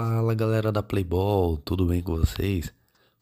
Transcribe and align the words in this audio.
Fala 0.00 0.32
galera 0.32 0.70
da 0.70 0.80
Playball, 0.80 1.56
tudo 1.56 1.84
bem 1.84 2.00
com 2.00 2.16
vocês? 2.16 2.72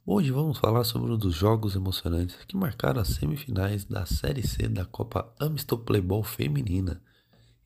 Hoje 0.05 0.31
vamos 0.31 0.59
falar 0.59 0.85
sobre 0.85 1.11
um 1.11 1.17
dos 1.17 1.35
jogos 1.35 1.75
emocionantes 1.75 2.37
que 2.47 2.55
marcaram 2.55 3.01
as 3.01 3.09
semifinais 3.09 3.87
da 3.87 4.05
Série 4.05 4.47
C 4.47 4.69
da 4.69 4.85
Copa 4.85 5.35
Amstel 5.41 5.79
Playball 5.79 6.23
Feminina. 6.23 7.01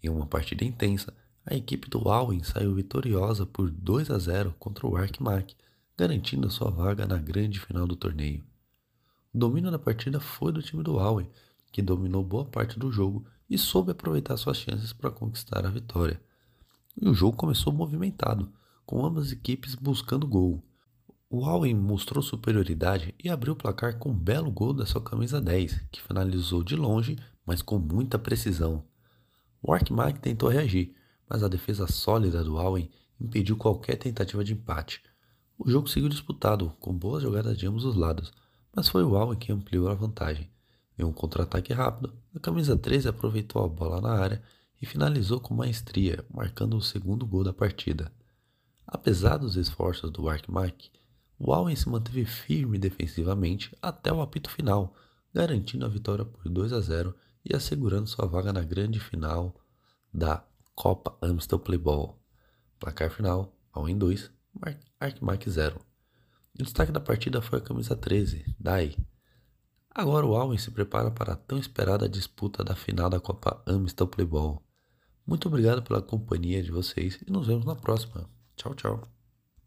Em 0.00 0.08
uma 0.08 0.26
partida 0.26 0.64
intensa, 0.64 1.12
a 1.44 1.56
equipe 1.56 1.90
do 1.90 2.08
Alwen 2.08 2.44
saiu 2.44 2.72
vitoriosa 2.72 3.44
por 3.44 3.68
2 3.68 4.12
a 4.12 4.18
0 4.20 4.54
contra 4.60 4.86
o 4.86 4.96
Arkmac, 4.96 5.56
garantindo 5.98 6.48
sua 6.48 6.70
vaga 6.70 7.04
na 7.04 7.16
grande 7.16 7.58
final 7.58 7.88
do 7.88 7.96
torneio. 7.96 8.44
O 9.34 9.38
domínio 9.38 9.72
da 9.72 9.78
partida 9.80 10.20
foi 10.20 10.52
do 10.52 10.62
time 10.62 10.84
do 10.84 11.00
Alwen, 11.00 11.28
que 11.72 11.82
dominou 11.82 12.22
boa 12.22 12.44
parte 12.44 12.78
do 12.78 12.92
jogo 12.92 13.26
e 13.50 13.58
soube 13.58 13.90
aproveitar 13.90 14.36
suas 14.36 14.58
chances 14.58 14.92
para 14.92 15.10
conquistar 15.10 15.66
a 15.66 15.68
vitória. 15.68 16.22
E 16.96 17.08
o 17.08 17.12
jogo 17.12 17.36
começou 17.36 17.72
movimentado 17.72 18.48
com 18.90 19.06
ambas 19.06 19.30
equipes 19.30 19.76
buscando 19.76 20.26
gol. 20.26 20.60
O 21.30 21.44
Allen 21.44 21.76
mostrou 21.76 22.20
superioridade 22.20 23.14
e 23.22 23.30
abriu 23.30 23.52
o 23.52 23.56
placar 23.56 23.96
com 24.00 24.10
um 24.10 24.18
belo 24.18 24.50
gol 24.50 24.72
da 24.72 24.84
sua 24.84 25.00
camisa 25.00 25.40
10, 25.40 25.80
que 25.92 26.02
finalizou 26.02 26.64
de 26.64 26.74
longe, 26.74 27.16
mas 27.46 27.62
com 27.62 27.78
muita 27.78 28.18
precisão. 28.18 28.82
O 29.62 29.72
Arkmark 29.72 30.18
tentou 30.18 30.48
reagir, 30.48 30.92
mas 31.28 31.44
a 31.44 31.48
defesa 31.48 31.86
sólida 31.86 32.42
do 32.42 32.58
Allen 32.58 32.90
impediu 33.20 33.56
qualquer 33.56 33.94
tentativa 33.94 34.42
de 34.42 34.54
empate. 34.54 35.00
O 35.56 35.70
jogo 35.70 35.86
seguiu 35.86 36.08
disputado, 36.08 36.74
com 36.80 36.92
boas 36.92 37.22
jogadas 37.22 37.56
de 37.56 37.68
ambos 37.68 37.84
os 37.84 37.94
lados, 37.94 38.32
mas 38.74 38.88
foi 38.88 39.04
o 39.04 39.14
Allen 39.16 39.38
que 39.38 39.52
ampliou 39.52 39.86
a 39.86 39.94
vantagem. 39.94 40.50
Em 40.98 41.04
um 41.04 41.12
contra-ataque 41.12 41.72
rápido, 41.72 42.12
a 42.34 42.40
camisa 42.40 42.76
13 42.76 43.06
aproveitou 43.06 43.64
a 43.64 43.68
bola 43.68 44.00
na 44.00 44.18
área 44.18 44.42
e 44.82 44.84
finalizou 44.84 45.38
com 45.38 45.54
maestria, 45.54 46.24
marcando 46.28 46.76
o 46.76 46.82
segundo 46.82 47.24
gol 47.24 47.44
da 47.44 47.52
partida. 47.52 48.10
Apesar 48.92 49.36
dos 49.36 49.54
esforços 49.54 50.10
do 50.10 50.28
Arkmark, 50.28 50.90
o 51.38 51.54
Allen 51.54 51.76
se 51.76 51.88
manteve 51.88 52.24
firme 52.24 52.76
defensivamente 52.76 53.72
até 53.80 54.12
o 54.12 54.20
apito 54.20 54.50
final, 54.50 54.96
garantindo 55.32 55.86
a 55.86 55.88
vitória 55.88 56.24
por 56.24 56.48
2 56.48 56.72
a 56.72 56.80
0 56.80 57.14
e 57.44 57.54
assegurando 57.54 58.08
sua 58.08 58.26
vaga 58.26 58.52
na 58.52 58.62
grande 58.62 58.98
final 58.98 59.54
da 60.12 60.44
Copa 60.74 61.16
Amstel 61.22 61.60
Playball. 61.60 62.20
Placar 62.80 63.10
final, 63.10 63.56
Allen 63.72 63.96
2, 63.96 64.28
Arkmark 64.98 65.48
0. 65.48 65.80
O 66.52 66.62
destaque 66.64 66.90
da 66.90 66.98
partida 66.98 67.40
foi 67.40 67.60
a 67.60 67.62
camisa 67.62 67.94
13, 67.94 68.56
Dai. 68.58 68.96
Agora 69.88 70.26
o 70.26 70.34
Allen 70.36 70.58
se 70.58 70.72
prepara 70.72 71.12
para 71.12 71.34
a 71.34 71.36
tão 71.36 71.58
esperada 71.58 72.08
disputa 72.08 72.64
da 72.64 72.74
final 72.74 73.08
da 73.08 73.20
Copa 73.20 73.62
Amstel 73.68 74.08
Playball. 74.08 74.60
Muito 75.24 75.46
obrigado 75.46 75.80
pela 75.80 76.02
companhia 76.02 76.60
de 76.60 76.72
vocês 76.72 77.20
e 77.24 77.30
nos 77.30 77.46
vemos 77.46 77.64
na 77.64 77.76
próxima. 77.76 78.28
Ciao, 78.60 78.74
ciao. 78.74 79.19